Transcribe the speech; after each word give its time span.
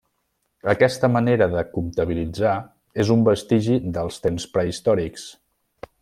Aquesta 0.71 1.09
manera 1.15 1.47
de 1.55 1.59
comptabilitzar 1.75 2.53
és 3.03 3.11
un 3.19 3.29
vestigi 3.31 3.77
dels 3.99 4.17
temps 4.27 4.49
prehistòrics. 4.57 5.27